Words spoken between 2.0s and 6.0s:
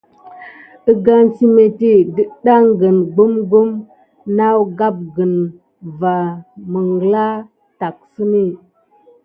dətɗaŋgəne gɓugɓum nawgapgəne ane